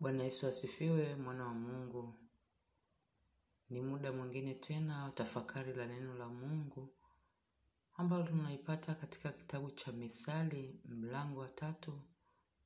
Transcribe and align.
Bwana 0.00 0.22
Yesu 0.24 0.46
asifiwe, 0.46 1.14
mwana 1.16 1.44
wa 1.44 1.54
Mungu. 1.54 2.14
Ni 3.70 3.80
muda 3.80 4.12
mwingine 4.12 4.54
tena 4.54 5.12
tafakari 5.14 5.72
la 5.74 5.86
neno 5.86 6.14
la 6.14 6.28
Mungu 6.28 6.88
ambalo 7.94 8.22
tunaipata 8.22 8.94
katika 8.94 9.32
kitabu 9.32 9.70
cha 9.70 9.92
Mithali 9.92 10.80
mlango 10.84 11.40
wa 11.40 11.48
tatu 11.48 12.00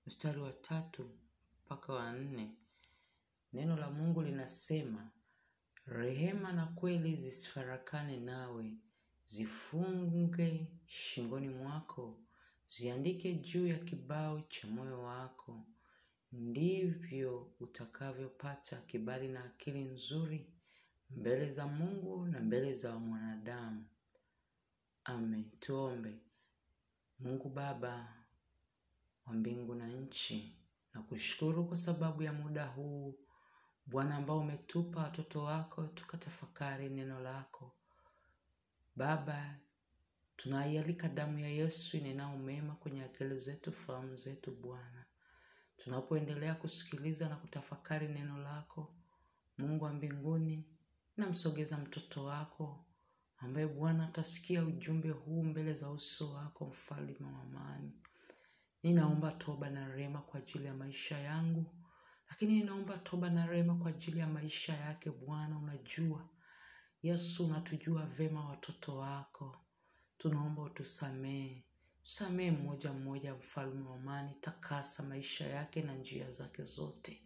mstari 0.07 0.41
wa 0.41 0.53
tatu 0.53 1.11
mpaka 1.67 1.93
wa 1.93 2.13
nne. 2.13 2.57
Neno 3.53 3.77
la 3.77 3.91
Mungu 3.91 4.23
linasema, 4.23 5.11
rehema 5.87 6.53
na 6.53 6.67
kweli 6.67 7.17
zisifarakane 7.17 8.21
nawe, 8.21 8.75
zifunge 9.27 10.67
shingoni 10.87 11.49
mwako, 11.49 12.19
ziandike 12.69 13.35
juu 13.35 13.67
ya 13.67 13.79
kibao 13.79 14.41
cha 14.41 14.69
moyo 14.69 15.03
wako 15.03 15.67
ndivyo 16.33 17.53
utakavyopata 17.61 18.77
kibali 18.77 19.29
na 19.29 19.45
akili 19.45 19.85
nzuri 19.85 20.47
mbele 21.11 21.51
za 21.51 21.67
Mungu 21.67 22.27
na 22.27 22.41
mbele 22.41 22.75
za 22.75 22.99
mwanadamu. 22.99 23.85
Amen. 25.05 25.51
Tuombe. 25.61 26.19
Mungu 27.19 27.49
Baba 27.49 28.17
wa 29.27 29.33
mbingu 29.33 29.75
na 29.75 29.89
nchi, 29.89 30.57
na 30.95 31.03
kushukuru 31.03 31.65
kwa 31.69 31.77
sababu 31.77 32.23
ya 32.23 32.33
muda 32.33 32.67
huu 32.67 33.19
Bwana 33.87 34.17
ambao 34.17 34.39
umetupa 34.39 35.01
watoto 35.03 35.43
wako 35.45 35.87
tukatafakari 35.87 36.89
neno 36.89 37.21
lako. 37.21 37.73
Baba, 38.97 39.59
tunaialika 40.37 41.09
damu 41.09 41.39
ya 41.39 41.49
Yesu 41.49 41.97
inenao 41.97 42.39
mema 42.39 42.75
kwenye 42.75 43.05
akili 43.05 43.39
zetu, 43.39 43.73
fahamu 43.73 44.17
zetu 44.17 44.51
Bwana 44.51 45.05
tunapoendelea 45.85 46.55
kusikiliza 46.55 47.29
na 47.29 47.37
kutafakari 47.37 48.09
neno 48.09 48.39
lako 48.39 48.95
Mungu 49.59 49.85
wa 49.85 49.93
mbinguni, 49.93 50.65
namsogeza 51.17 51.79
mtoto 51.79 52.25
wako 52.25 52.85
ambaye 53.39 53.67
Bwana 53.67 54.05
atasikia 54.05 54.65
ujumbe 54.65 55.11
huu 55.11 55.43
mbele 55.43 55.75
za 55.75 55.91
uso 55.91 56.33
wako, 56.35 56.67
mfalme 56.67 57.17
wa 57.21 57.43
amani. 57.43 57.93
Ninaomba 58.83 59.33
toba 59.33 59.71
na 59.71 59.89
rehema 59.89 60.23
kwa 60.23 60.41
ajili 60.41 60.65
ya 60.65 60.75
maisha 60.75 61.19
yangu, 61.19 61.75
lakini 62.29 62.55
ninaomba 62.55 62.99
toba 62.99 63.31
na 63.31 63.47
rehema 63.47 63.75
kwa 63.75 63.89
ajili 63.91 64.19
ya 64.19 64.27
maisha 64.27 64.75
yake. 64.77 65.11
Bwana, 65.11 65.59
unajua 65.59 66.29
Yesu, 67.03 67.47
unatujua 67.47 68.07
vema 68.07 68.45
watoto 68.49 68.97
wako, 68.97 69.57
tunaomba 70.19 70.63
utusamehe 70.63 71.65
Samehe 72.05 72.51
mmoja 72.51 72.93
mmoja, 72.93 73.35
mfalme 73.35 73.89
wa 73.89 73.97
amani, 73.97 74.35
takasa 74.41 75.03
maisha 75.03 75.47
yake 75.47 75.83
na 75.83 75.95
njia 75.95 76.31
zake 76.31 76.63
zote, 76.65 77.23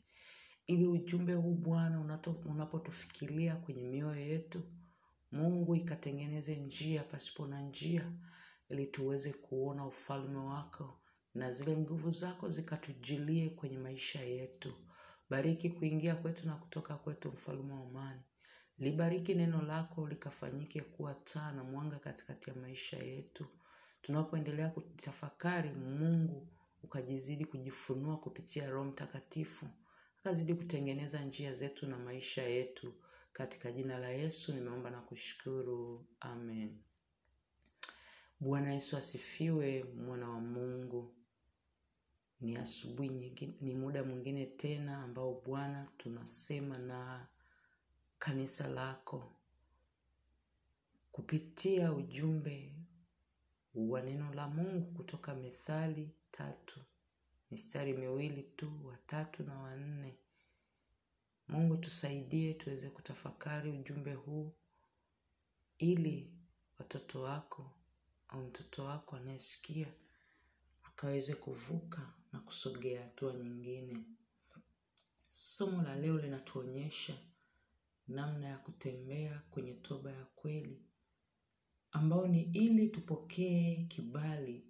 ili 0.67 0.87
ujumbe 0.87 1.35
huu 1.35 1.55
Bwana 1.55 2.21
unapotufikiria 2.45 3.57
kwenye 3.57 3.83
mioyo 3.89 4.21
yetu, 4.21 4.63
Mungu 5.33 5.75
ikatengeneze 5.75 6.57
njia 6.57 7.03
pasipo 7.05 7.47
na 7.47 7.61
njia, 7.61 8.13
ili 8.69 8.87
tuweze 8.87 9.33
kuona 9.33 9.87
ufalme 9.87 10.39
wako 10.39 11.01
na 11.35 11.53
zile 11.53 11.77
nguvu 11.77 12.11
zako 12.11 12.51
zikatujilie 12.51 13.51
kwenye 13.51 13.79
maisha 13.79 14.23
yetu. 14.25 14.73
Bariki 15.31 15.71
kuingia 15.71 16.15
kwetu 16.17 16.47
na 16.47 16.57
kutoka 16.57 16.97
kwetu, 16.97 17.29
mfalme 17.33 17.73
wa 17.73 17.81
amani. 17.87 18.21
Libariki 18.79 19.35
neno 19.35 19.63
lako 19.63 20.09
likafanyike 20.09 20.81
kuwa 20.81 21.15
taa 21.15 21.53
na 21.53 21.65
mwanga 21.65 21.99
katikati 21.99 22.51
ya 22.51 22.57
maisha 22.57 22.97
yetu 22.99 23.47
tunapoendelea 24.07 24.69
kutafakari, 24.69 25.71
Mungu 25.71 26.49
ukajizidi 26.83 27.45
kujifunua 27.45 28.17
kupitia 28.17 28.71
Roho 28.71 28.85
Mtakatifu, 28.85 29.67
akazidi 30.21 30.55
kutengeneza 30.55 31.21
njia 31.25 31.55
zetu 31.55 31.87
na 31.87 31.99
maisha 31.99 32.43
yetu. 32.43 32.95
Katika 33.33 33.73
jina 33.73 33.99
la 33.99 34.09
Yesu 34.09 34.53
nimeomba 34.55 34.91
na 34.91 35.01
kushukuru, 35.01 36.07
amen. 36.21 36.79
Bwana 38.41 38.73
Yesu 38.75 38.97
asifiwe, 38.97 39.85
mwana 39.85 40.29
wa 40.31 40.41
Mungu. 40.41 41.15
Ni 42.41 42.57
asubuhi 42.57 43.09
nyingine, 43.09 43.55
ni 43.61 43.75
muda 43.75 44.05
mwingine 44.05 44.47
tena 44.47 45.03
ambao 45.03 45.41
Bwana 45.47 45.89
tunasema 45.97 46.79
na 46.79 47.27
kanisa 48.19 48.69
lako 48.69 49.33
kupitia 51.13 51.93
ujumbe 51.93 52.73
wa 53.77 54.01
neno 54.03 54.35
la 54.35 54.49
Mungu 54.49 54.93
kutoka 54.95 55.35
Methali 55.35 56.11
tatu 56.31 56.81
mistari 57.51 57.93
miwili 57.93 58.43
tu, 58.43 58.87
wa 58.87 58.97
tatu 58.97 59.43
na 59.43 59.59
wa 59.61 59.77
nne. 59.77 60.19
Mungu 61.49 61.77
tusaidie 61.77 62.55
tuweze 62.55 62.91
kutafakari 62.91 63.71
ujumbe 63.71 64.15
huu 64.15 64.53
ili 65.79 66.33
watoto 66.79 67.23
wako 67.23 67.71
au 68.29 68.41
mtoto 68.43 68.85
wako 68.85 69.17
anayesikia 69.17 69.89
akaweze 70.83 71.35
kuvuka 71.35 72.13
na 72.33 72.41
kusogea 72.41 73.03
hatua 73.03 73.33
nyingine. 73.35 74.05
Somo 75.29 75.83
la 75.83 75.97
leo 75.97 76.19
linatuonyesha 76.19 77.19
namna 78.09 78.47
ya 78.49 78.59
kutembea 78.59 79.43
kwenye 79.51 79.75
toba 79.75 80.11
ya 80.13 80.25
kweli 80.25 80.83
ambao 81.93 82.27
ni 82.27 82.43
ili 82.43 82.89
tupokee 82.89 83.85
kibali 83.89 84.65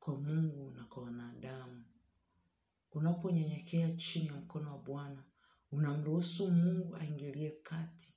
kwa 0.00 0.16
Mungu 0.20 0.70
na 0.70 0.84
kwa 0.84 1.02
wanadamu. 1.02 1.84
Unaponyenyekea 2.92 3.92
chini 3.92 4.26
ya 4.26 4.34
mkono 4.34 4.70
wa 4.72 4.78
Bwana, 4.78 5.24
unamruhusu 5.72 6.50
Mungu 6.50 6.96
aingilie 6.96 7.50
kati 7.50 8.14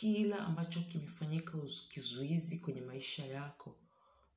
kila 0.00 0.38
ambacho 0.46 0.80
kimefanyika 0.80 1.52
kizuizi 1.88 2.58
kwenye 2.58 2.80
maisha 2.80 3.26
yako, 3.26 3.76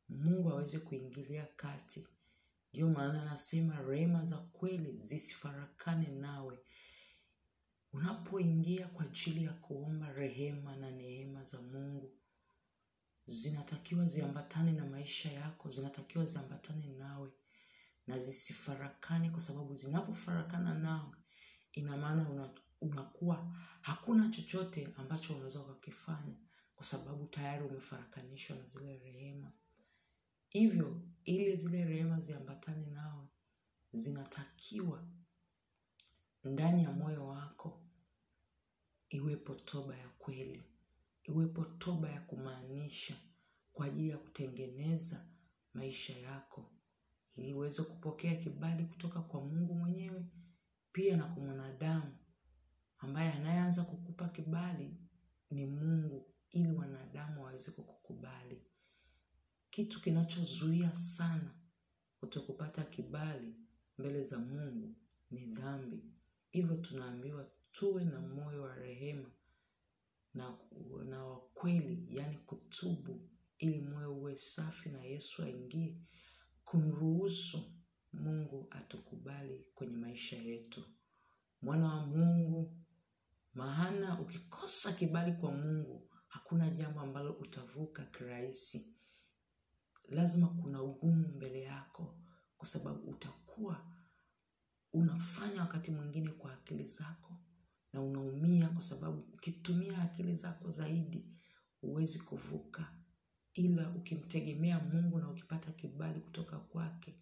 Mungu 0.09 0.49
aweze 0.49 0.79
kuingilia 0.79 1.47
kati. 1.55 2.07
Ndiyo 2.69 2.89
maana 2.89 3.21
anasema 3.21 3.81
rehema 3.81 4.25
za 4.25 4.37
kweli 4.37 4.97
zisifarakane 4.99 6.07
nawe. 6.07 6.57
Unapoingia 7.93 8.87
kwa 8.87 9.05
ajili 9.05 9.43
ya 9.43 9.53
kuomba 9.53 10.11
rehema 10.13 10.75
na 10.75 10.91
neema 10.91 11.43
za 11.45 11.61
Mungu, 11.61 12.11
zinatakiwa 13.29 14.05
ziambatane 14.05 14.71
na 14.71 14.85
maisha 14.85 15.31
yako, 15.31 15.69
zinatakiwa 15.69 16.25
ziambatane 16.25 16.87
nawe 16.87 17.31
na 18.07 18.19
zisifarakane, 18.19 19.29
kwa 19.29 19.39
sababu 19.41 19.75
zinapofarakana 19.75 20.73
nawe, 20.73 21.15
ina 21.71 21.97
maana 21.97 22.29
una, 22.29 22.49
unakuwa 22.81 23.55
hakuna 23.81 24.29
chochote 24.29 24.93
ambacho 24.97 25.35
unaweza 25.35 25.59
ukakifanya, 25.59 26.35
kwa 26.75 26.85
sababu 26.85 27.25
tayari 27.27 27.63
umefarakanishwa 27.65 28.55
na 28.57 28.65
zile 28.65 28.97
rehema. 28.99 29.51
Hivyo, 30.49 31.01
ili 31.23 31.55
zile 31.55 31.85
rehema 31.85 32.19
ziambatane 32.21 32.85
nawe, 32.85 33.27
zinatakiwa 33.93 35.03
ndani 36.43 36.83
ya 36.83 36.91
moyo 36.91 37.27
wako 37.27 37.81
iwepo 39.09 39.55
toba 39.55 39.97
ya 39.97 40.09
kweli 40.09 40.63
iwepo 41.29 41.65
toba 41.65 42.09
ya 42.09 42.21
kumaanisha 42.21 43.15
kwa 43.73 43.85
ajili 43.85 44.09
ya 44.09 44.17
kutengeneza 44.17 45.25
maisha 45.73 46.17
yako 46.19 46.71
ili 47.35 47.53
uweze 47.53 47.83
kupokea 47.83 48.35
kibali 48.35 48.85
kutoka 48.85 49.21
kwa 49.21 49.41
Mungu 49.41 49.75
mwenyewe, 49.75 50.25
pia 50.91 51.17
na 51.17 51.25
kwa 51.27 51.43
mwanadamu 51.43 52.17
ambaye 52.97 53.31
anayeanza 53.33 53.83
kukupa 53.83 54.27
kibali 54.29 54.97
ni 55.51 55.65
Mungu, 55.65 56.33
ili 56.51 56.71
wanadamu 56.71 57.43
waweze 57.43 57.71
kukukubali. 57.71 58.61
Kitu 59.69 60.01
kinachozuia 60.01 60.95
sana 60.95 61.55
kutokupata 62.19 62.83
kibali 62.83 63.55
mbele 63.97 64.23
za 64.23 64.39
Mungu 64.39 64.95
ni 65.31 65.45
dhambi. 65.45 66.03
Hivyo 66.51 66.75
tunaambiwa 66.77 67.51
tuwe 67.71 68.03
na 68.05 68.21
moyo 68.21 68.61
wa 68.61 68.75
rehema 68.75 69.31
na, 70.33 70.49
wa 71.25 71.39
kweli, 71.53 72.05
yaani 72.09 72.37
kutubu, 72.37 73.29
ili 73.57 73.81
moyo 73.81 74.15
uwe 74.15 74.37
safi 74.37 74.89
na 74.89 75.03
Yesu 75.03 75.43
aingie 75.43 76.01
kumruhusu 76.65 77.73
Mungu 78.13 78.67
atukubali 78.71 79.65
kwenye 79.75 79.97
maisha 79.97 80.37
yetu. 80.37 80.83
Mwana 81.61 81.87
wa 81.87 82.05
Mungu, 82.05 82.77
maana 83.53 84.19
ukikosa 84.21 84.93
kibali 84.93 85.31
kwa 85.33 85.51
Mungu 85.51 86.09
hakuna 86.27 86.69
jambo 86.69 86.99
ambalo 86.99 87.31
utavuka 87.33 88.05
kirahisi. 88.05 88.95
Lazima 90.09 90.47
kuna 90.47 90.83
ugumu 90.83 91.27
mbele 91.27 91.61
yako, 91.61 92.17
kwa 92.57 92.67
sababu 92.67 93.09
utakuwa 93.11 93.93
unafanya 94.93 95.61
wakati 95.61 95.91
mwingine 95.91 96.29
kwa 96.29 96.53
akili 96.53 96.85
zako 96.85 97.38
na 97.93 98.01
unaumia, 98.01 98.69
kwa 98.69 98.81
sababu 98.81 99.19
ukitumia 99.33 100.01
akili 100.01 100.35
zako 100.35 100.69
zaidi 100.69 101.25
huwezi 101.81 102.19
kuvuka, 102.19 102.93
ila 103.53 103.89
ukimtegemea 103.89 104.79
Mungu 104.79 105.19
na 105.19 105.29
ukipata 105.31 105.71
kibali 105.71 106.19
kutoka 106.19 106.59
kwake 106.59 107.19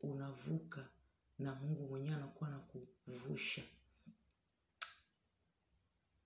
unavuka, 0.00 0.88
na 1.38 1.54
Mungu 1.54 1.88
mwenyewe 1.88 2.16
anakuwa 2.16 2.50
na 2.50 2.58
kuvusha. 2.58 3.62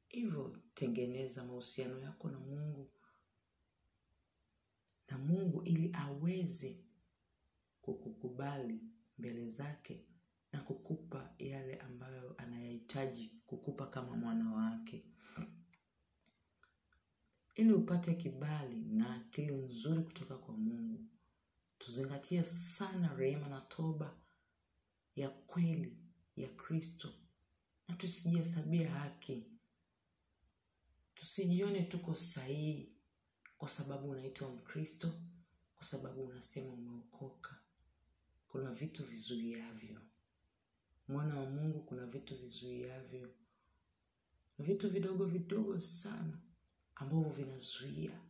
Hivyo 0.09 0.59
tengeneza 0.75 1.45
mahusiano 1.45 1.99
yako 1.99 2.31
na 2.31 2.39
Mungu 2.39 2.91
na 5.11 5.19
Mungu 5.19 5.63
ili 5.63 5.91
aweze 5.95 6.85
kukukubali 7.83 8.81
mbele 9.19 9.49
zake 9.49 10.07
na 10.53 10.61
kukupa 10.61 11.35
yale 11.39 11.77
ambayo 11.77 12.35
anayahitaji 12.39 13.33
kukupa 13.47 13.87
kama 13.87 14.17
mwana 14.17 14.53
wake. 14.53 15.05
Ili 17.55 17.73
upate 17.73 18.15
kibali 18.15 18.81
na 18.81 19.15
akili 19.15 19.55
nzuri 19.55 20.03
kutoka 20.03 20.39
kwa 20.39 20.57
Mungu, 20.57 21.07
tuzingatie 21.79 22.45
sana 22.45 23.15
rehema 23.15 23.49
na 23.49 23.61
toba 23.61 24.17
ya 25.17 25.29
kweli 25.31 25.97
ya 26.37 26.49
Kristo, 26.49 27.09
na 27.89 27.95
tusijihesabie 27.97 28.85
haki. 28.87 29.47
Tusijione 31.15 31.83
tuko 31.83 32.15
sahihi 32.15 32.97
kwa 33.59 33.69
sababu 33.69 34.11
unaitwa 34.11 34.49
Mkristo, 34.53 35.13
kwa 35.77 35.85
sababu 35.85 36.23
unasema 36.25 36.73
umeokoka. 36.73 37.59
Kuna 38.49 38.71
vitu 38.71 39.05
vizuiavyo. 39.05 40.01
Mwana 41.09 41.41
wa 41.41 41.51
Mungu, 41.51 41.81
kuna 41.83 42.07
vitu 42.07 42.35
vizuiavyo, 42.37 43.31
vitu 44.59 44.91
vidogo 44.91 45.25
vidogo 45.25 45.79
sana 45.81 46.41
ambavyo 46.95 47.31
vinazuia 47.31 48.21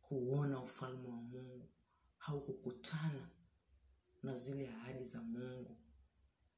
kuuona 0.00 0.62
ufalme 0.62 1.08
wa 1.08 1.16
Mungu 1.22 1.68
au 2.20 2.44
kukutana 2.44 3.28
na 4.22 4.36
zile 4.36 4.68
ahadi 4.68 5.04
za 5.04 5.22
Mungu. 5.22 5.76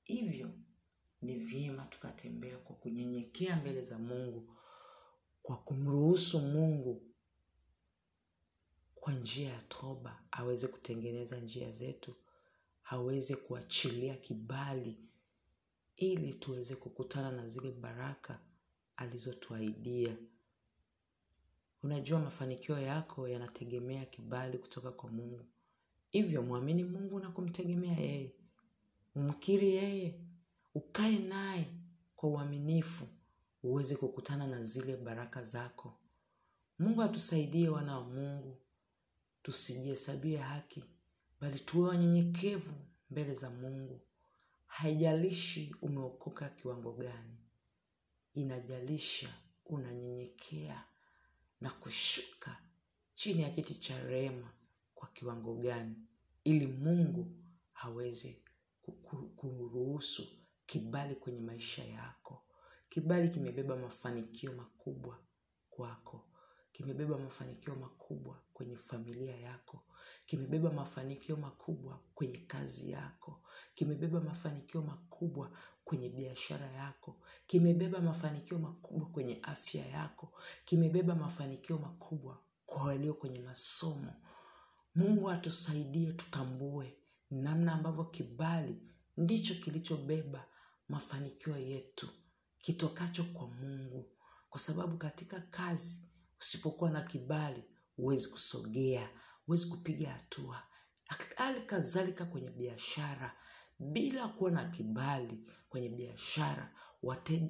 Hivyo 0.05 0.51
ni 1.23 1.39
vyema 1.39 1.85
tukatembea 1.87 2.59
kwa 2.59 2.77
kunyenyekea 2.77 3.57
mbele 3.57 3.85
za 3.85 3.99
Mungu, 3.99 4.57
kwa 5.43 5.57
kumruhusu 5.57 6.41
Mungu 6.41 7.03
kwa 8.95 9.15
njia 9.15 9.49
ya 9.53 9.63
toba 9.63 10.23
aweze 10.31 10.67
kutengeneza 10.69 11.41
njia 11.41 11.73
zetu, 11.73 12.15
aweze 12.85 13.37
kuachilia 13.37 14.17
kibali 14.17 14.97
ili 15.97 16.35
tuweze 16.35 16.75
kukutana 16.77 17.31
na 17.33 17.49
zile 17.49 17.73
baraka 17.73 18.41
alizotuahidia. 18.97 20.17
Unajua 21.83 22.21
mafanikio 22.21 22.79
yako 22.79 23.29
yanategemea 23.29 24.05
kibali 24.05 24.59
kutoka 24.59 24.91
kwa 24.93 25.11
Mungu. 25.11 25.45
Hivyo 26.11 26.43
mwamini 26.43 26.85
Mungu 26.85 27.21
na 27.21 27.31
kumtegemea 27.31 27.97
yeye. 27.99 28.33
Umkiri 29.15 29.71
yeye, 29.75 30.21
ukae 30.75 31.19
naye 31.19 31.67
kwa 32.17 32.29
uaminifu, 32.29 33.09
uweze 33.63 33.97
kukutana 33.97 34.47
na 34.47 34.63
zile 34.63 34.97
baraka 34.97 35.45
zako. 35.45 35.99
Mungu 36.79 37.03
atusaidie 37.03 37.69
wana 37.69 37.99
wa 37.99 38.05
Mungu, 38.05 38.57
tusijihesabie 39.43 40.37
haki, 40.37 40.85
bali 41.41 41.61
tuwe 41.61 41.89
wanyenyekevu 41.89 42.73
mbele 43.11 43.35
za 43.35 43.51
Mungu. 43.51 44.01
Haijalishi 44.67 45.75
umeokoka 45.83 46.49
kiwango 46.49 46.93
gani, 46.93 47.39
inajalisha 48.33 49.35
unanyenyekea 49.67 50.85
na 51.61 51.71
kushuka 51.71 52.63
chini 53.15 53.43
ya 53.43 53.51
kiti 53.51 53.75
cha 53.75 54.01
rehema 54.01 54.53
kwa 54.95 55.09
kiwango 55.09 55.55
gani, 55.55 55.97
ili 56.45 56.67
Mungu 56.67 57.37
aweze 57.75 58.43
kuruhusu 59.37 60.29
kibali 60.67 61.15
kwenye 61.15 61.41
maisha 61.41 61.85
yako. 61.85 62.43
Kibali 62.89 63.29
kimebeba 63.29 63.77
mafanikio 63.77 64.53
makubwa 64.53 65.19
kwako, 65.71 66.29
kimebeba 66.73 67.19
mafanikio 67.19 67.77
makubwa 67.77 68.43
kwenye 68.53 68.77
familia 68.77 69.37
yako, 69.37 69.85
kimebeba 70.27 70.73
mafanikio 70.73 71.37
makubwa 71.37 72.01
kwenye 72.15 72.39
kazi 72.39 72.91
yako, 72.91 73.43
kimebeba 73.75 74.21
mafanikio 74.21 74.83
makubwa 74.83 75.51
kwenye 75.85 76.09
biashara 76.09 76.67
yako, 76.73 77.17
kimebeba 77.47 78.01
mafanikio 78.01 78.59
makubwa 78.59 79.09
kwenye 79.09 79.39
afya 79.43 79.87
yako, 79.87 80.33
kimebeba 80.65 81.15
mafanikio 81.15 81.79
makubwa 81.79 82.39
kwa 82.67 82.83
walio 82.85 83.15
kwenye 83.15 83.39
masomo. 83.41 84.13
Mungu 84.95 85.31
atusaidie 85.31 86.13
tutambue 86.13 86.97
namna 87.31 87.73
ambavyo 87.73 88.05
kibali 88.05 88.83
ndicho 89.17 89.55
kilichobeba 89.55 90.47
mafanikio 90.89 91.57
yetu 91.59 92.09
kitokacho 92.59 93.25
kwa 93.25 93.47
Mungu, 93.49 94.11
kwa 94.51 94.61
sababu 94.61 94.97
katika 94.99 95.41
kazi 95.41 96.09
usipokuwa 96.41 96.91
na 96.91 97.01
kibali 97.03 97.65
huwezi 97.97 98.29
kusogea, 98.29 99.09
huwezi 99.47 99.67
kupiga 99.67 100.11
hatua. 100.13 100.63
Hali 101.37 101.61
kadhalika 101.61 102.25
kwenye 102.25 102.51
biashara, 102.51 103.37
bila 103.79 104.29
kuwa 104.29 104.51
na 104.51 104.65
kibali 104.65 105.49
kwenye 105.69 105.89
biashara, 105.89 106.73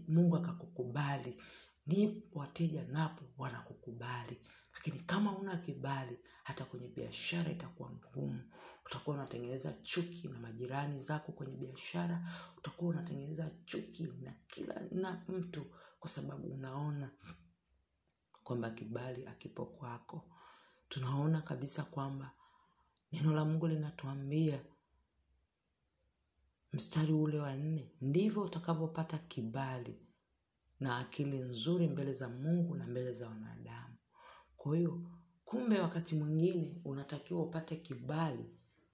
Mungu 0.09 0.37
akakukubali, 0.37 1.41
ni 1.87 2.23
wateja 2.33 2.85
napo 2.85 3.25
wanakukubali. 3.39 4.41
Lakini 4.75 5.01
kama 5.01 5.39
una 5.39 5.57
kibali, 5.57 6.19
hata 6.45 6.65
kwenye 6.65 6.89
biashara 6.89 7.51
itakuwa 7.53 7.91
ngumu. 7.91 8.41
Utakuwa 8.87 9.17
unatengeneza 9.17 9.73
chuki 9.75 10.29
na 10.29 10.39
majirani 10.39 11.01
zako 11.01 11.33
kwenye 11.33 11.57
biashara, 11.57 12.33
utakuwa 12.59 12.91
unatengeneza 12.91 13.51
chuki 13.65 14.13
na 14.23 14.35
kila 14.47 14.81
na 14.91 15.25
mtu, 15.29 15.67
kwa 16.01 16.11
sababu 16.11 16.49
unaona 16.49 17.11
kwamba 18.45 18.71
kibali 18.71 19.27
akipo 19.27 19.67
kwako. 19.67 20.25
Tunaona 20.89 21.41
kabisa 21.43 21.83
kwamba 21.85 22.31
neno 23.13 23.35
la 23.35 23.45
Mungu 23.45 23.67
linatuambia 23.67 24.61
mstari 26.73 27.13
ule 27.13 27.41
wa 27.41 27.57
nne, 27.57 27.91
ndivyo 28.01 28.43
utakavyopata 28.43 29.19
kibali 29.19 29.99
na 30.81 30.97
akili 30.99 31.39
nzuri 31.39 31.89
mbele 31.89 32.13
za 32.13 32.29
Mungu 32.29 32.75
na 32.75 32.87
mbele 32.87 33.13
za 33.13 33.29
wanadamu. 33.29 33.95
Kwa 34.57 34.77
hiyo, 34.77 35.01
kumbe 35.45 35.81
wakati 35.81 36.15
mwingine 36.17 36.81
unatakiwa 36.85 37.43
upate 37.43 37.77
kibali 37.77 38.45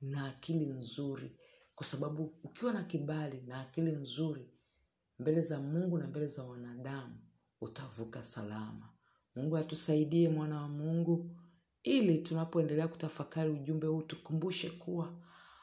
na 0.01 0.27
akili 0.27 0.67
nzuri, 0.67 1.37
kwa 1.75 1.87
sababu 1.87 2.35
ukiwa 2.45 2.73
na 2.73 2.83
kibali 2.83 3.41
na 3.41 3.61
akili 3.61 3.93
nzuri 3.93 4.49
mbele 5.19 5.41
za 5.43 5.61
Mungu 5.61 5.99
na 5.99 6.07
mbele 6.07 6.29
za 6.29 6.43
wanadamu, 6.45 7.15
utavuka 7.61 8.25
salama. 8.25 8.89
Mungu 9.37 9.57
atusaidie 9.57 10.29
mwana 10.29 10.63
wa 10.63 10.69
Mungu, 10.69 11.31
ili 11.83 12.19
tunapoendelea 12.19 12.89
kutafakari 12.89 13.51
ujumbe 13.51 13.87
huu 13.87 14.03
tukumbushe 14.03 14.71
kuwa 14.71 15.13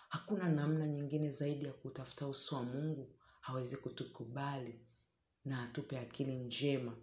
hakuna 0.09 0.49
namna 0.49 0.87
nyingine 0.87 1.31
zaidi 1.31 1.65
ya 1.65 1.73
kutafuta 1.73 2.27
uso 2.27 2.55
wa 2.55 2.63
Mungu 2.63 3.07
aweze 3.43 3.75
kutukubali 3.77 4.79
na 5.45 5.63
atupe 5.63 5.99
akili 5.99 6.35
njema 6.35 6.95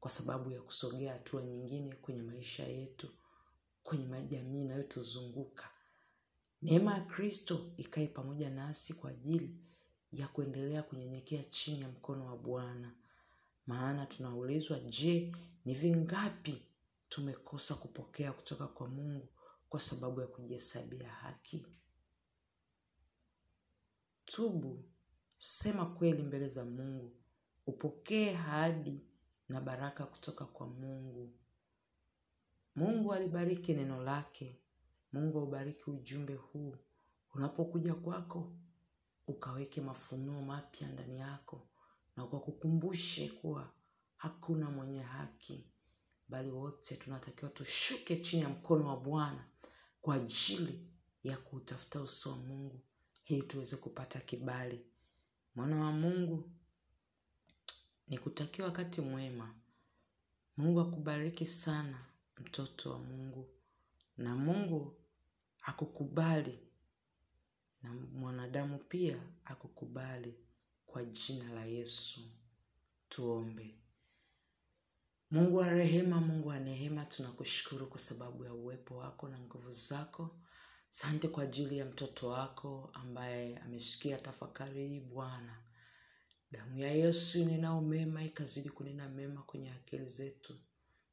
kwa 0.00 0.10
sababu 0.10 0.50
ya 0.50 0.60
kusogea 0.62 1.12
hatua 1.12 1.42
nyingine 1.42 1.92
kwenye 1.94 2.22
maisha 2.22 2.66
yetu, 2.66 3.08
kwenye 3.82 4.06
majamii 4.06 4.62
inayotuzunguka. 4.62 5.70
Neema 6.62 6.94
ya 6.94 7.00
Kristo 7.00 7.72
ikae 7.76 8.06
pamoja 8.06 8.50
nasi 8.50 8.94
kwa 8.94 9.10
ajili 9.10 9.56
ya 10.12 10.28
kuendelea 10.28 10.82
kunyenyekea 10.82 11.44
chini 11.44 11.80
ya 11.80 11.88
mkono 11.88 12.26
wa 12.26 12.36
Bwana. 12.36 12.92
Maana 13.66 14.06
tunaulizwa, 14.06 14.80
je, 14.80 15.32
ni 15.64 15.74
vingapi 15.74 16.62
tumekosa 17.14 17.74
kupokea 17.74 18.32
kutoka 18.32 18.66
kwa 18.66 18.88
Mungu 18.88 19.28
kwa 19.68 19.80
sababu 19.80 20.20
ya 20.20 20.26
kujihesabia 20.26 21.10
haki? 21.10 21.66
Tubu, 24.24 24.84
sema 25.38 25.86
kweli 25.86 26.22
mbele 26.22 26.48
za 26.48 26.64
Mungu, 26.64 27.16
upokee 27.66 28.32
hadi 28.32 29.06
na 29.48 29.60
baraka 29.60 30.06
kutoka 30.06 30.44
kwa 30.44 30.66
Mungu. 30.66 31.32
Mungu 32.74 33.12
alibariki 33.12 33.74
neno 33.74 34.02
lake. 34.02 34.58
Mungu 35.12 35.38
aubariki 35.38 35.90
ujumbe 35.90 36.34
huu. 36.34 36.76
Unapokuja 37.34 37.94
kwako, 37.94 38.52
ukaweke 39.26 39.80
mafunuo 39.80 40.42
mapya 40.42 40.88
ndani 40.88 41.18
yako 41.18 41.68
na 42.16 42.24
ukakukumbushe 42.24 43.28
kuwa 43.28 43.70
hakuna 44.16 44.70
mwenye 44.70 45.02
haki, 45.02 45.71
bali 46.32 46.50
wote 46.50 46.96
tunatakiwa 46.96 47.50
tushuke 47.50 48.16
chini 48.16 48.42
ya 48.42 48.48
mkono 48.48 48.88
wa 48.88 48.96
Bwana 48.96 49.44
kwa 50.02 50.14
ajili 50.14 50.88
ya 51.24 51.36
kuutafuta 51.36 52.00
uso 52.00 52.30
wa 52.30 52.36
Mungu 52.36 52.80
ili 53.24 53.42
tuweze 53.42 53.76
kupata 53.76 54.20
kibali. 54.20 54.86
Mwana 55.54 55.76
wa 55.84 55.92
Mungu, 55.92 56.50
nikutakia 58.08 58.64
wakati 58.64 59.00
mwema. 59.00 59.54
Mungu 60.56 60.80
akubariki 60.80 61.46
sana, 61.46 62.04
mtoto 62.38 62.90
wa 62.90 62.98
Mungu, 62.98 63.48
na 64.16 64.36
Mungu 64.36 64.96
akukubali 65.62 66.58
na 67.82 67.92
mwanadamu 67.92 68.78
pia 68.78 69.22
akukubali 69.44 70.34
kwa 70.86 71.04
jina 71.04 71.52
la 71.52 71.64
Yesu. 71.64 72.20
Tuombe. 73.08 73.81
Mungu 75.32 75.56
wa 75.56 75.68
rehema, 75.68 76.20
Mungu 76.20 76.48
wa 76.48 76.58
neema, 76.58 77.04
tunakushukuru 77.04 77.86
kwa 77.86 77.98
sababu 78.00 78.44
ya 78.44 78.54
uwepo 78.54 78.96
wako 78.96 79.28
na 79.28 79.38
nguvu 79.38 79.72
zako. 79.72 80.30
Sante 80.88 81.28
kwa 81.28 81.42
ajili 81.42 81.78
ya 81.78 81.84
mtoto 81.84 82.28
wako 82.28 82.90
ambaye 82.94 83.58
amesikia 83.58 84.16
tafakari 84.16 84.88
hii 84.88 85.00
Bwana. 85.00 85.56
Damu 86.50 86.78
ya 86.78 86.90
Yesu 86.92 87.38
inenao 87.38 87.80
mema, 87.80 88.24
ikazidi 88.24 88.70
kunena 88.70 89.08
mema 89.08 89.42
kwenye 89.42 89.70
akili 89.72 90.08
zetu 90.08 90.54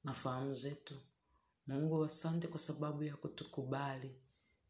na 0.04 0.14
fahamu 0.14 0.56
zetu. 0.56 0.96
Mungu, 1.68 2.04
asante 2.06 2.48
kwa 2.48 2.60
sababu 2.60 3.04
ya 3.04 3.16
kutukubali. 3.16 4.16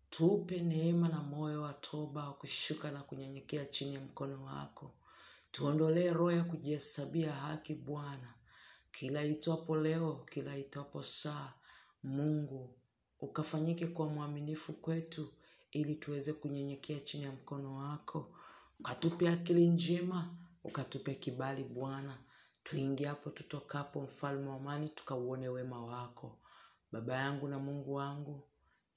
Tupe 0.10 0.60
neema 0.60 1.10
na 1.10 1.20
moyo 1.22 1.62
wa 1.62 1.74
toba 1.74 2.24
wa 2.28 2.34
kushuka 2.34 2.92
na 2.92 3.02
kunyenyekea 3.04 3.66
chini 3.66 3.94
ya 3.96 4.02
mkono 4.02 4.44
wako. 4.46 4.92
Tuondolee 5.52 6.14
roho 6.14 6.32
ya 6.32 6.44
kujihesabia 6.44 7.32
haki 7.34 7.74
Bwana, 7.76 8.34
kila 8.92 9.24
itwapo 9.24 9.78
leo, 9.78 10.26
kila 10.32 10.58
itwapo 10.58 11.04
saa. 11.04 11.54
Mungu 12.04 12.76
ukafanyike 13.20 13.88
kwa 13.88 14.08
mwaminifu 14.10 14.74
kwetu, 14.74 15.34
ili 15.72 15.96
tuweze 15.96 16.34
kunyenyekea 16.34 17.00
chini 17.00 17.24
ya 17.24 17.32
mkono 17.32 17.76
wako. 17.76 18.36
Ukatupe 18.80 19.30
akili 19.30 19.68
njema, 19.68 20.38
ukatupe 20.64 21.16
kibali 21.16 21.64
Bwana, 21.64 22.18
tuingiapo 22.64 23.30
tutokapo, 23.30 24.02
mfalme 24.02 24.50
wa 24.50 24.56
amani, 24.56 24.90
tukauone 24.90 25.48
wema 25.50 25.86
wako. 25.86 26.38
Baba 26.92 27.16
yangu 27.16 27.48
na 27.48 27.60
Mungu 27.60 27.94
wangu, 27.94 28.44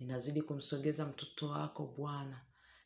ninazidi 0.00 0.42
kumsogeza 0.42 1.06
mtoto 1.06 1.49
wako 1.49 1.94
Bwana. 1.99 2.40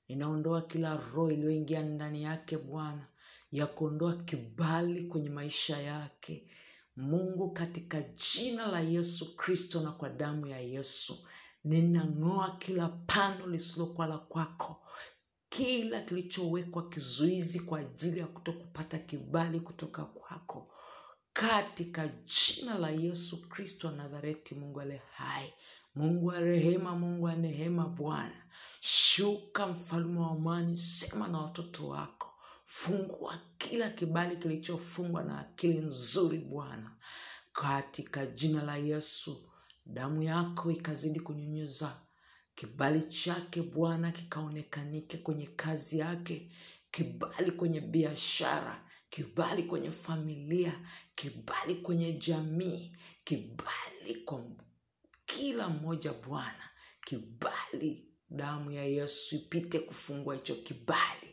Ninaondoa 0.08 0.62
kila 0.62 0.96
roho 0.96 1.30
iliyoingia 1.30 1.82
ndani 1.82 2.22
yake 2.22 2.58
Bwana, 2.58 3.06
ya 3.52 3.66
kuondoa 3.66 4.14
kibali 4.16 5.04
kwenye 5.04 5.30
maisha 5.30 5.78
yake. 5.82 6.48
Mungu, 6.96 7.50
katika 7.50 8.00
jina 8.02 8.66
la 8.66 8.80
Yesu 8.80 9.36
Kristo 9.36 9.80
na 9.80 9.92
kwa 9.92 10.08
damu 10.08 10.46
ya 10.46 10.60
Yesu, 10.60 11.26
ninang'oa 11.64 12.56
kila 12.58 12.88
pando 12.88 13.46
lisilokuwa 13.46 14.06
la 14.06 14.18
kwako, 14.18 14.82
kila 15.48 16.00
kilichowekwa 16.00 16.88
kizuizi 16.88 17.60
kwa 17.60 17.78
ajili 17.78 18.20
ya 18.20 18.26
kutokupata 18.26 18.98
kibali 18.98 19.60
kutoka 19.60 20.04
kwako, 20.04 20.72
katika 21.32 22.08
jina 22.08 22.78
la 22.78 22.90
Yesu 22.90 23.48
Kristo 23.48 23.86
wa 23.88 23.92
Nazareti. 23.94 24.54
Mungu 24.54 24.80
ale 24.80 25.02
hai, 25.12 25.52
Mungu 25.94 26.26
wa 26.26 26.40
rehema, 26.40 26.96
Mungu 26.96 27.24
wa 27.24 27.36
neema, 27.36 27.88
Bwana 27.88 28.42
shuka, 28.80 29.66
mfalme 29.66 30.20
wa 30.20 30.30
amani, 30.30 30.76
sema 30.76 31.28
na 31.28 31.38
watoto 31.38 31.88
wako 31.88 32.32
Fungua 32.68 33.40
kila 33.58 33.90
kibali 33.90 34.36
kilichofungwa 34.36 35.22
na 35.24 35.38
akili 35.38 35.78
nzuri 35.78 36.38
Bwana, 36.38 36.96
katika 37.52 38.26
jina 38.26 38.62
la 38.62 38.76
Yesu. 38.76 39.50
Damu 39.86 40.22
yako 40.22 40.70
ikazidi 40.70 41.20
kunyunyiza. 41.20 42.00
Kibali 42.54 43.02
chake 43.02 43.62
Bwana, 43.62 44.12
kikaonekanike 44.12 45.16
kwenye 45.16 45.46
kazi 45.46 45.98
yake, 45.98 46.50
kibali 46.90 47.50
kwenye 47.52 47.80
biashara, 47.80 48.84
kibali 49.10 49.62
kwenye 49.62 49.90
familia, 49.90 50.80
kibali 51.14 51.74
kwenye 51.74 52.12
jamii, 52.12 52.96
kibali 53.24 54.14
kwa 54.24 54.44
kila 55.26 55.68
mmoja 55.68 56.12
Bwana, 56.12 56.70
kibali. 57.04 58.02
Damu 58.30 58.70
ya 58.70 58.84
Yesu 58.84 59.36
ipite 59.36 59.78
kufungua 59.78 60.34
hicho 60.34 60.54
kibali 60.54 61.25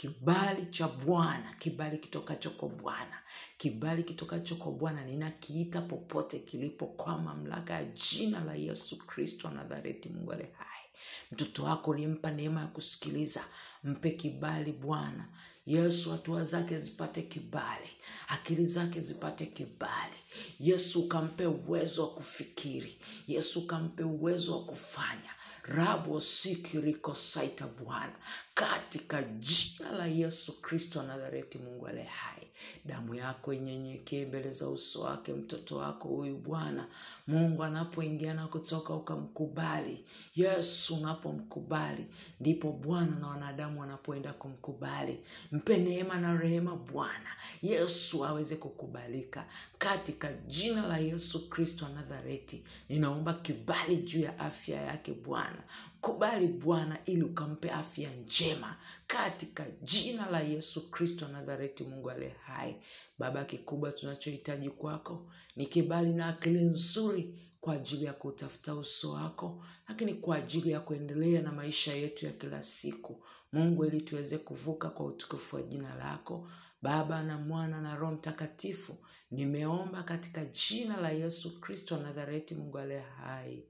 kibali 0.00 0.66
cha 0.66 0.88
Bwana, 0.88 1.54
kibali 1.58 1.98
kitokacho 1.98 2.50
kwa 2.50 2.68
Bwana, 2.68 3.18
kibali 3.58 4.02
kitokacho 4.02 4.54
kwa 4.56 4.72
Bwana 4.72 5.04
ninakiita 5.04 5.80
popote 5.80 6.38
kilipo 6.38 6.86
kwa 6.86 7.18
mamlaka 7.18 7.74
ya 7.74 7.84
jina 7.84 8.44
la 8.44 8.54
Yesu 8.54 8.98
Kristo 9.06 9.48
wa 9.48 9.54
Nazareti. 9.54 10.08
Mungu 10.08 10.32
ale 10.32 10.48
hai, 10.58 10.84
mtoto 11.32 11.64
wako 11.64 11.90
ulimpa 11.90 12.30
neema 12.30 12.60
ya 12.60 12.66
kusikiliza, 12.66 13.44
mpe 13.84 14.10
kibali 14.10 14.72
Bwana 14.72 15.28
Yesu, 15.66 16.10
hatua 16.10 16.44
zake 16.44 16.78
zipate 16.78 17.22
kibali, 17.22 17.90
akili 18.28 18.66
zake 18.66 19.00
zipate 19.00 19.46
kibali. 19.46 20.19
Yesu 20.60 21.00
ukampe 21.02 21.46
uwezo 21.46 22.02
wa 22.02 22.08
kufikiri, 22.10 22.96
Yesu 23.28 23.60
ukampe 23.60 24.02
uwezo 24.04 24.56
wa 24.58 24.64
kufanya 24.64 25.30
rabo 25.62 26.20
sikirikosaita 26.20 27.66
Bwana, 27.66 28.12
katika 28.54 29.22
jina 29.22 29.92
la 29.92 30.06
Yesu 30.06 30.62
Kristo 30.62 31.02
Nazareti. 31.02 31.58
Mungu 31.58 31.86
ale 31.86 32.02
hai, 32.02 32.46
damu 32.84 33.14
yako 33.14 33.52
inyenyekee 33.52 34.24
mbele 34.26 34.52
za 34.52 34.68
uso 34.68 35.00
wake 35.00 35.32
mtoto 35.32 35.76
wako 35.76 36.08
huyu 36.08 36.38
Bwana 36.38 36.86
Mungu, 37.26 37.64
anapoingia 37.64 38.34
na 38.34 38.46
kutoka, 38.48 38.94
ukamkubali 38.94 40.04
Yesu. 40.36 40.96
Unapomkubali 40.96 42.06
ndipo 42.40 42.72
Bwana 42.72 43.16
na 43.18 43.28
wanadamu 43.28 43.80
wanapoenda 43.80 44.32
kumkubali. 44.32 45.20
Mpe 45.52 45.76
neema 45.78 46.16
na 46.20 46.36
rehema 46.36 46.76
Bwana 46.76 47.30
Yesu 47.62 48.24
aweze 48.26 48.56
kukubalika 48.56 49.46
katika 49.80 50.32
jina 50.32 50.86
la 50.86 50.98
Yesu 50.98 51.48
Kristo 51.50 51.84
wa 51.84 51.90
Nazareti. 51.90 52.64
Ninaomba 52.88 53.34
kibali 53.34 53.96
juu 53.96 54.20
ya 54.20 54.38
afya 54.38 54.80
yake 54.82 55.12
Bwana 55.12 55.62
kubali 56.00 56.46
Bwana 56.46 56.98
ili 57.04 57.22
ukampe 57.22 57.70
afya 57.70 58.10
njema 58.14 58.76
katika 59.06 59.66
jina 59.82 60.30
la 60.30 60.40
Yesu 60.40 60.90
Kristo 60.90 61.24
wa 61.24 61.30
Nazareti. 61.32 61.84
Mungu 61.84 62.10
ale 62.10 62.28
hai, 62.46 62.76
Baba, 63.18 63.44
kikubwa 63.44 63.92
tunachohitaji 63.92 64.70
kwako 64.70 65.26
ni 65.56 65.66
kibali 65.66 66.12
na 66.12 66.26
akili 66.26 66.60
nzuri 66.60 67.34
kwa 67.60 67.74
ajili 67.74 68.04
ya 68.04 68.12
kutafuta 68.12 68.74
uso 68.74 69.10
wako, 69.12 69.64
lakini 69.88 70.14
kwa 70.14 70.36
ajili 70.36 70.70
ya 70.70 70.80
kuendelea 70.80 71.42
na 71.42 71.52
maisha 71.52 71.94
yetu 71.94 72.26
ya 72.26 72.32
kila 72.32 72.62
siku 72.62 73.22
Mungu, 73.52 73.84
ili 73.84 74.00
tuweze 74.00 74.38
kuvuka 74.38 74.90
kwa 74.90 75.06
utukufu 75.06 75.56
wa 75.56 75.62
jina 75.62 75.94
lako 75.94 76.50
Baba 76.82 77.22
na 77.22 77.38
Mwana 77.38 77.80
na 77.80 77.96
Roho 77.96 78.12
Mtakatifu. 78.14 79.06
Nimeomba 79.30 80.02
katika 80.02 80.44
jina 80.44 80.96
la 81.00 81.10
Yesu 81.10 81.60
Kristo 81.60 81.94
wa 81.94 82.00
Nazareti. 82.00 82.54
Mungu 82.54 82.78
ale 82.78 83.00
hai, 83.00 83.66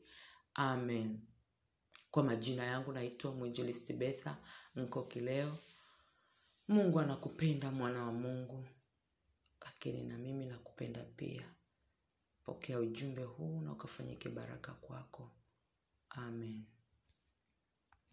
amen. 0.54 1.20
Kwa 2.10 2.22
majina 2.22 2.64
yangu 2.64 2.92
naitwa 2.92 3.32
Mwinjilisti 3.32 3.92
Betha 3.92 4.36
Nko 4.76 5.08
Mungu 6.68 7.00
anakupenda 7.00 7.70
mwana 7.70 8.04
wa 8.04 8.12
Mungu, 8.12 8.64
lakini 9.60 10.02
na 10.04 10.18
mimi 10.18 10.46
nakupenda 10.46 11.02
pia. 11.02 11.54
Pokea 12.44 12.78
ujumbe 12.78 13.22
huu 13.22 13.60
na 13.60 13.72
ukafanyike 13.72 14.28
baraka 14.28 14.72
kwako. 14.72 15.30
Amen. 16.10 16.64